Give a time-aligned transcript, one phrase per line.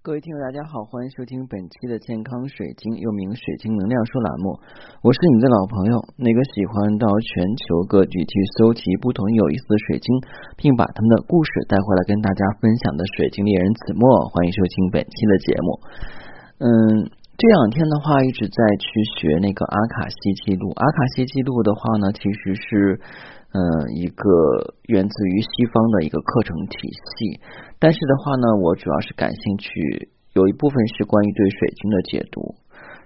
[0.00, 4.56] 各位听友，大家好，欢迎收听本期的健康水晶，又名水晶能量说栏目。
[5.04, 10.08] 我是你们的老朋友，那个喜欢到全球各地去搜集不同有意思的水晶，
[10.56, 14.08] 并把他们的故事带回来跟大家分享的水晶猎人子墨。
[14.32, 15.68] 欢迎收听本期的节目。
[16.64, 17.04] 嗯，
[17.36, 18.88] 这两天的话一直在去
[19.20, 20.16] 学那个阿卡西
[20.48, 20.72] 记录。
[20.80, 22.96] 阿卡西记录的话呢，其实是。
[23.52, 23.58] 嗯，
[23.96, 27.40] 一个源自于西方的一个课程体系，
[27.80, 32.54] 但是的话呢，我主要是感兴趣，有一部分是关于对水晶的解读。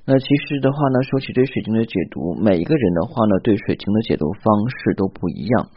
[0.04, 5.68] 那其实的话呢，说起对水晶的解读，每一个人的话呢，对水晶的解读方式都不一样。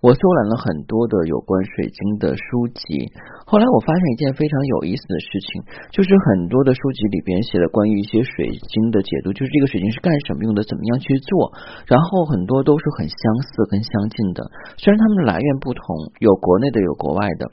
[0.00, 3.10] 我搜览了很多的有关水晶的书籍，
[3.44, 11.50] 后来我发现一件非常有意思的事情，就是很多的书籍里边写的关于一些水晶的解读，就是这个水晶是干什么用的，怎么样去做，
[11.90, 14.46] 然后很多都是很相似、跟相近的，
[14.78, 15.82] 虽然它们的来源不同，
[16.20, 17.50] 有国内的，有国外的。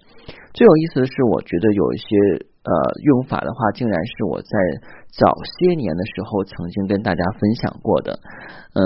[0.54, 2.54] 最有意思的是，我觉得有一些。
[2.66, 2.74] 呃，
[3.06, 4.58] 用法的话，竟然是我在
[5.14, 8.18] 早些年的时候曾经跟大家分享过的，
[8.74, 8.82] 嗯，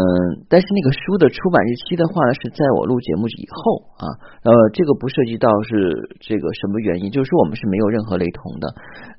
[0.52, 4.04] 但是那个书的出版日期的话呢，是在我录节目以后啊，
[4.44, 8.68] 呃，这个不涉及到是这个什么原因，就是说我们是没有任何雷同的，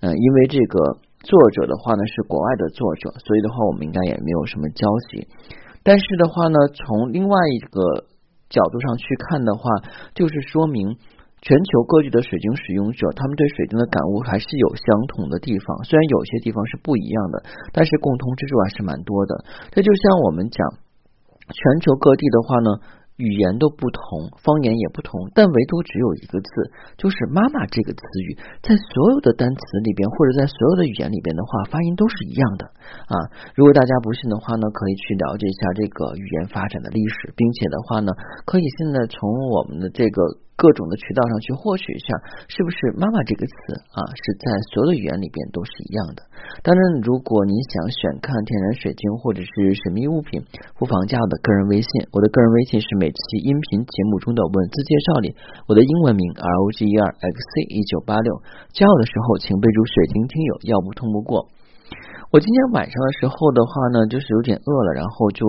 [0.04, 5.24] 嗯，因为这个作者的话呢是国外的作者，所以的话我们应该也没有什么交集，
[5.82, 8.04] 但是的话呢，从另外一个
[8.52, 9.64] 角度上去看的话，
[10.12, 11.00] 就是说明。
[11.40, 19.44] 全球各地的水晶使用者，他们对水晶的感悟还是有相同的地方，虽然有些地方是不一样的，但是共通之处还是蛮多的。
[19.72, 20.60] 这就像我们讲，
[21.48, 22.68] 全球各地的话呢，
[23.16, 26.52] 语言都不同，方言也不同，但唯独只有一个字，
[27.00, 32.68] 就是“妈妈”这个词语，在所有的单词里边，或者在所有的语言里边的话，发音都是一样的
[33.08, 33.16] 啊。
[33.56, 38.12] 如果大家不信的话呢，可以去了解一下这个语言发展的历史，并且的话呢，
[38.44, 40.20] 可以现在从我们的这个。
[40.60, 42.12] 各种的渠道上去获取一下，
[42.52, 46.20] 是不是“妈妈”这个词啊，是在所有的语言里边都是一样的。
[46.60, 50.44] 当然，如果你想选看天然水晶或者是神秘物品，
[50.76, 51.88] 不妨加我的个人微信。
[52.12, 55.32] 我的个人微信是每期音频节目中的文字介绍里
[55.64, 58.28] 我的英文名 R O G E R X C 一九八六。
[58.76, 61.48] 加我的时候，请备注“水晶听友”，要不通不过。
[62.30, 65.48] 我今天晚上的时候的话呢，就是有点饿了，然后就。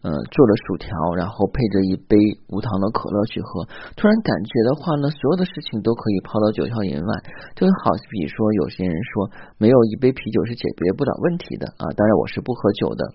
[0.00, 2.16] 嗯，做了薯条，然后配着一杯
[2.48, 3.68] 无糖的可乐去喝。
[4.00, 7.10] 突然感觉的话呢，所有的事情都可以抛到九霄云外，
[7.52, 9.28] 就好比说，有些人说
[9.60, 11.84] 没有一杯啤酒是解决不了问题的啊。
[11.92, 13.12] 当然我是不喝酒的，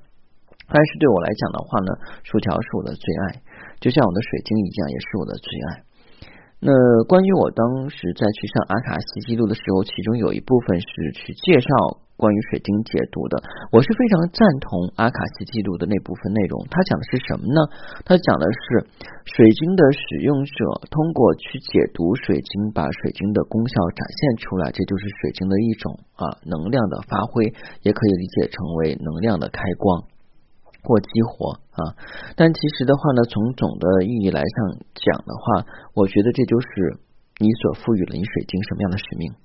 [0.70, 1.90] 但是对我来讲的话呢，
[2.22, 3.42] 薯条是我的最爱，
[3.82, 5.70] 就像我的水晶一样，也是我的最爱。
[6.62, 6.70] 那
[7.10, 10.86] 关于我当时在去上阿卡西记录的时候，其中有一部分是
[11.18, 12.05] 去介绍。
[12.16, 13.44] 关于水晶解读的，
[13.76, 16.64] 我是非常赞同阿卡西记录的那部分内容。
[16.72, 17.60] 他讲的是什么呢？
[18.08, 18.88] 他讲的是
[19.36, 20.56] 水晶的使用者
[20.88, 27.52] 通过去解读水晶，把水晶的功效展现出来，这就是水晶的一种啊能量的发挥，
[27.84, 30.08] 也可以理解成为能量的开光
[30.88, 32.00] 或激活啊。
[32.40, 36.96] 但其实的话呢，从总的意义来上讲的话，我觉得这就是
[37.44, 39.36] 你所赋予了你水晶什么样的使命。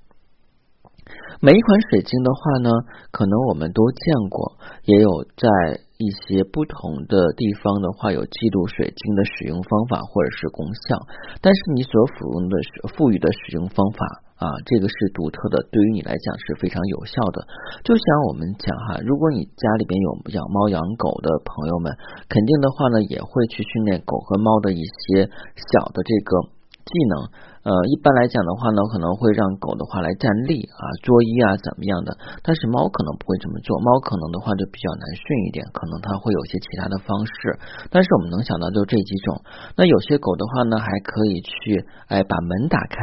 [1.41, 2.71] 每一款水晶的话呢，
[3.10, 5.48] 可能我们都见过，也有在
[5.97, 11.00] 一些不同的地方的话有记录水晶的使用方法或者是功效。
[11.41, 12.54] 但是你所服用的
[12.97, 14.00] 赋予的使用方法
[14.37, 17.48] 啊，这个是独特的，对于你来讲是非常有效的。
[17.84, 21.92] 就像我们讲哈，如果你家里边有养猫养狗的朋友们，
[22.28, 26.53] 肯定的话呢，也会去训练狗和猫的一些小的这个
[26.84, 27.48] 技能。
[27.60, 37.60] 呃，一般来讲的话呢，可能会让狗的话来站立啊、作揖啊怎么样的，但是猫可能不会这么做，猫可能的话就比较难训一点，可能它会有些其他的方式。
[37.93, 39.44] 但是我们能想到就这几种。
[39.76, 42.97] 那有些狗的话呢，还可以去哎把门打开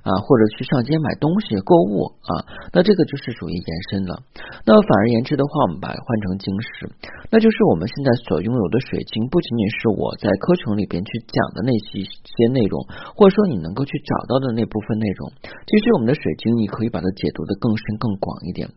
[0.00, 4.24] 啊，或者去上街买东西、购物啊，那这个就是属于延伸了。
[4.64, 6.88] 那反而言之的话，我们把它换成晶石，
[7.28, 12.80] 那就是我们现在所拥有的水晶，不仅仅是我在课程里边去讲的那些些内容，
[13.12, 15.30] 或者说你能够去找到的那部分内容，
[15.66, 18.68] 其实我们的水晶，你可以把它解读的更深更广一点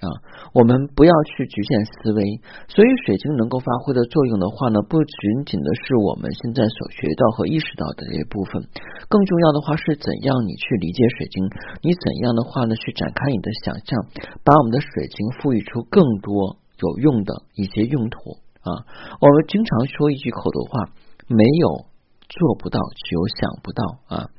[0.00, 0.06] 啊。
[0.54, 2.22] 我们不要去局限思维，
[2.68, 8.64] 所以水晶能够发挥的作用的话呢，不仅仅的是我们现在所学到和意识到的这一部分，
[9.08, 11.44] 更重要的话是怎样你去理解水晶，
[11.82, 14.06] 你怎样的话呢去展开你的想象，
[14.44, 18.86] 把我们的水晶赋予出更多有用的一些用途啊。
[19.20, 20.94] 我们经常说一句口头话，
[21.28, 21.84] 没有
[22.28, 24.30] 做不到，只有想不到啊。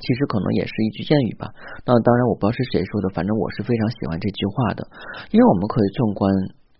[0.00, 1.50] 其实可能也是一句谚语吧。
[1.86, 4.82] 那当然我不知道是谁说的，反正我是非常喜欢这句话的。
[5.30, 6.26] 因为我们可以纵观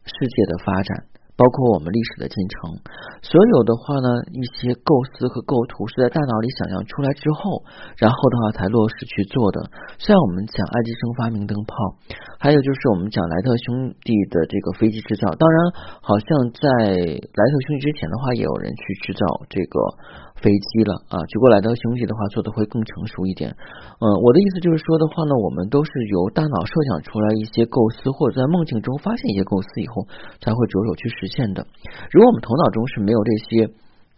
[0.05, 2.79] 世界的发展，包括我们历史的进程，
[3.23, 7.65] 所有的话呢，一些构思和构图是在大脑里想象出来之后，
[7.99, 9.71] 然后的话才落实去做的。
[9.99, 11.75] 像我们讲爱迪生发明灯泡，
[12.39, 15.31] 还有就是我们讲莱特兄弟的这个飞机制造。
[15.35, 15.57] 当然，
[16.03, 19.79] 好像在莱特兄弟之前的话，也有人去制造这个。
[20.45, 23.49] 飞机了啊，举过来的兄弟的话做的会更成熟一点。
[23.49, 30.05] 嗯，我的意思就是说的话呢，我们都是由大脑设想出来一些构思，或者在梦境中发现一些构思以后，
[30.45, 31.65] 才会着手去实现的。
[32.13, 33.65] 如果我们头脑中是没有这些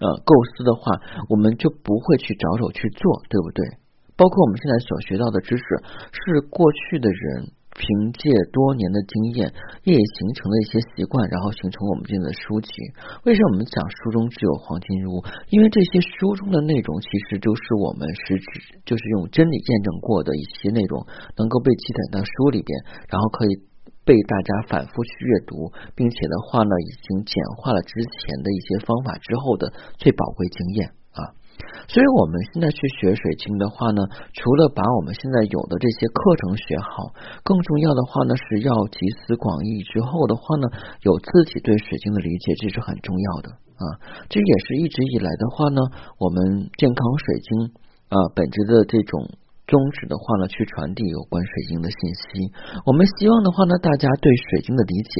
[0.03, 0.99] 呃构思的话，
[1.31, 3.63] 我们就不会去着手去做，对不对？
[4.19, 5.63] 包括我们现在所学到的知识，
[6.11, 7.55] 是过去的人。
[7.77, 7.85] 凭
[8.17, 9.53] 借多年的经验，
[9.85, 12.73] 也形成了一些习惯，然后形成我们今天的书籍。
[13.29, 15.21] 为什么我们讲书中只有黄金屋？
[15.53, 21.05] 因为这些书中的内容其实就是我们实质就是用真理验证过的一些内容，
[21.37, 22.73] 能够被记载到书里边，
[23.13, 23.53] 然后可以
[24.09, 30.97] 被大家反复去阅读，并且的话呢，已经简化了之前的一些方法之后的最宝贵经验。
[31.89, 34.03] 所以我们现在去学水晶的话呢，
[34.35, 37.15] 除了把我们现在有的这些课程学好，
[37.45, 40.69] 更重要的话呢，是要集思广益之后的话呢，
[41.03, 43.49] 有自己对水晶的理解，这是很重要的
[43.79, 43.85] 啊。
[44.29, 45.81] 这也是一直以来的话呢，
[46.19, 47.49] 我们健康水晶
[48.11, 49.31] 啊本质的这种
[49.67, 52.53] 宗旨的话呢，去传递有关水晶的信息。
[52.85, 55.11] 我们希望的话呢，大家对水晶的理解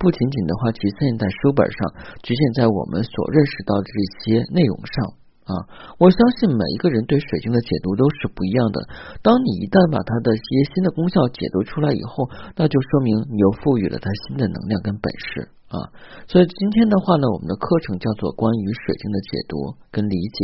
[0.00, 1.78] 不仅仅的话局限在书本上，
[2.24, 3.94] 局限在我们所认识到的这
[4.24, 5.23] 些内容上。
[5.44, 5.52] 啊，
[6.00, 8.80] 我相信每一个人对水晶的解读都是不一样的。
[9.20, 15.92] 当你一旦把它的一些新的功效解读出来以后，那就说明你又赋予了它新的能量跟本事啊。
[16.32, 20.38] 所以今天的话呢，我们的课程叫做关于水晶的解读跟理解。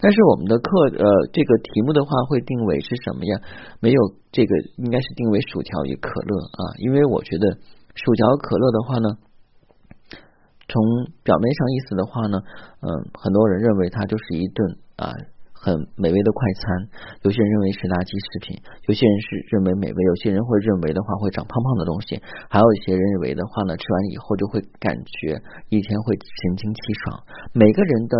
[0.00, 1.04] 但是我们的课呃，
[1.36, 3.44] 这个题目的话会定为是什么呀？
[3.84, 4.00] 没有
[4.32, 7.60] 这个应该是定为薯条与可乐啊，因为我觉得
[7.92, 9.20] 薯条可乐的话呢。
[10.70, 12.38] 从表面上意思的话呢，
[12.78, 12.86] 嗯，
[13.18, 15.10] 很多人认为它就是一顿啊
[15.50, 16.62] 很美味的快餐，
[17.26, 18.54] 有些人认为是垃圾食品，
[18.86, 27.26] 有些人是认为美味，有些人会认为的话会长胖胖的东西，还有一些人认为的话呢，吃完以后就会感觉一天会神清气爽。
[27.52, 28.14] 每个人的。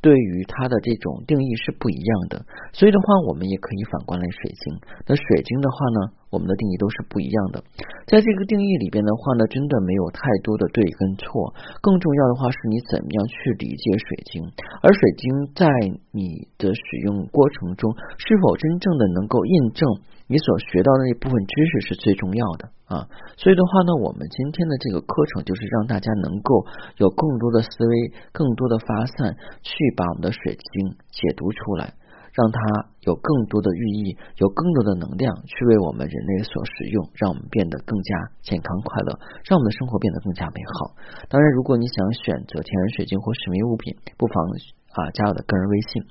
[0.00, 4.78] 对于它的这种定义是不一样的，所以的话，我们也可以反观来水晶。
[5.06, 5.98] 那水晶的话呢，
[6.30, 7.64] 我们的定义都是不一样的。
[8.06, 11.52] 在这个定义里边的话呢，真的没有太多的对跟错，
[11.82, 14.46] 更重要的话是你怎么样去理解水晶，
[14.82, 15.66] 而水晶在
[16.12, 19.82] 你的使用过程中是否真正的能够印证。
[20.28, 23.08] 你所学到的那部分知识是最重要的啊，
[23.40, 26.68] 所以的话呢，我们今天的这个课程就是让大家能够
[27.00, 31.96] 有更多的思维、更多的发散，去把我们的水晶解读出来，
[32.36, 32.60] 让它
[33.08, 38.12] 有更多的寓意，有更多的能量去为我们人类所使用，让我们变得更加
[38.44, 39.16] 健康快乐，
[39.48, 40.92] 让我们的生活变得更加美好。
[41.32, 44.77] 当然，如果你想选择天然水晶或神秘物品，不妨。
[44.98, 46.02] 啊，加我的个人微信，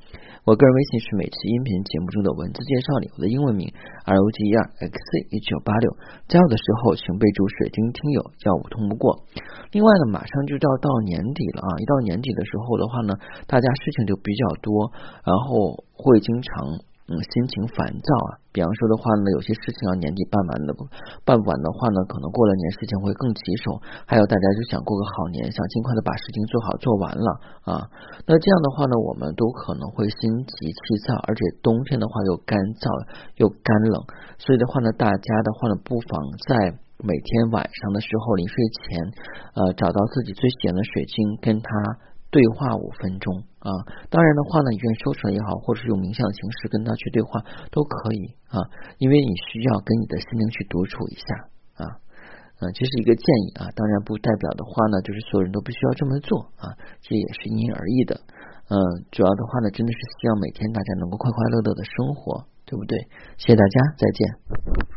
[0.47, 3.67] 我个人微信是每期音频节目中的文字介绍里我的英文名
[4.07, 5.91] R O G E R X C 一九八六。
[6.31, 9.27] 加我的时候请备注水晶听友，要我通不过。
[9.75, 13.11] 另外呢，马上就要到年底了啊，一到年底的时候的话呢，
[13.47, 14.91] 大家事情就比较多，
[15.27, 16.86] 然后会经常。
[17.07, 18.43] 嗯，心情烦躁啊。
[18.51, 20.75] 比方说的话呢，有些事情要年底办完的，
[21.23, 23.79] 办不完的话呢，可能过了年事情会更棘手。
[24.03, 27.29] 还有大家就想过个好年，想尽快的把事情做好做完了
[27.63, 27.71] 啊。
[28.27, 32.91] 那这样的话呢，我们都可能会心急气躁，而且冬天的话又干燥
[33.39, 34.03] 又干冷，
[34.35, 38.99] 所以的话呢，大家的话呢，不妨在每天晚上的时候临睡前，
[39.55, 41.69] 呃，找到自己最喜欢的水晶，跟它。
[42.37, 43.73] 对话五分钟啊，
[44.13, 47.41] 当然的话呢，你愿意说出来也好，或者是用冥想的形式跟他去对话
[47.73, 48.61] 都可以啊，
[49.01, 51.25] 因为你需要跟你的心灵去独处一下
[51.81, 51.97] 啊，
[52.61, 58.21] 嗯，这是一个建议啊，当然不代表的话呢，就是所有人都必须要这么做啊，这也是因人而异的，
[58.69, 58.77] 嗯，
[59.09, 62.93] 主要的话呢，真的是希望每天大家能够快快乐乐的生活，对不对？
[63.41, 64.96] 谢谢大家，再见。